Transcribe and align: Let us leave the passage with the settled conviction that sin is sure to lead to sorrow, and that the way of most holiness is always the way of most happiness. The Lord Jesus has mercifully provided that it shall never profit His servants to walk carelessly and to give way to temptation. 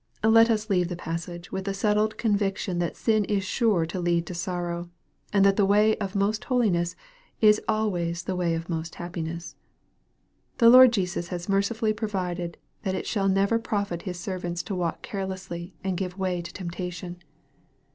Let 0.23 0.49
us 0.49 0.67
leave 0.67 0.87
the 0.87 0.95
passage 0.95 1.51
with 1.51 1.65
the 1.65 1.75
settled 1.75 2.17
conviction 2.17 2.79
that 2.79 2.95
sin 2.97 3.23
is 3.25 3.43
sure 3.43 3.85
to 3.85 3.99
lead 3.99 4.25
to 4.25 4.33
sorrow, 4.33 4.89
and 5.31 5.45
that 5.45 5.57
the 5.57 5.63
way 5.65 5.95
of 5.97 6.15
most 6.15 6.45
holiness 6.45 6.95
is 7.39 7.61
always 7.67 8.23
the 8.23 8.35
way 8.35 8.55
of 8.55 8.67
most 8.67 8.95
happiness. 8.95 9.55
The 10.57 10.71
Lord 10.71 10.91
Jesus 10.91 11.27
has 11.27 11.47
mercifully 11.47 11.93
provided 11.93 12.57
that 12.81 12.95
it 12.95 13.05
shall 13.05 13.29
never 13.29 13.59
profit 13.59 14.01
His 14.01 14.19
servants 14.19 14.63
to 14.63 14.73
walk 14.75 15.03
carelessly 15.03 15.75
and 15.83 15.95
to 15.99 16.03
give 16.03 16.17
way 16.17 16.41
to 16.41 16.51
temptation. 16.51 17.21